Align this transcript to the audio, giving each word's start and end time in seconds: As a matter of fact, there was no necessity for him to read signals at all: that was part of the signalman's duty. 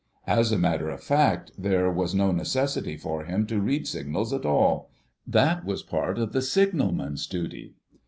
As 0.25 0.51
a 0.51 0.57
matter 0.57 0.89
of 0.89 1.03
fact, 1.03 1.51
there 1.59 1.91
was 1.91 2.15
no 2.15 2.31
necessity 2.31 2.97
for 2.97 3.25
him 3.25 3.45
to 3.45 3.61
read 3.61 3.87
signals 3.87 4.33
at 4.33 4.47
all: 4.47 4.89
that 5.27 5.63
was 5.63 5.83
part 5.83 6.17
of 6.17 6.33
the 6.33 6.41
signalman's 6.41 7.27
duty. 7.27 7.75